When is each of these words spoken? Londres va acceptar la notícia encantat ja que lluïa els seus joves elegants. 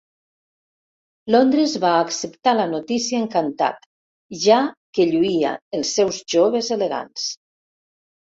Londres 1.33 1.75
va 1.83 1.91
acceptar 2.05 2.53
la 2.59 2.65
notícia 2.71 3.19
encantat 3.25 3.85
ja 4.47 4.57
que 4.99 5.07
lluïa 5.11 5.53
els 5.81 5.93
seus 5.99 6.23
joves 6.37 6.73
elegants. 6.79 7.29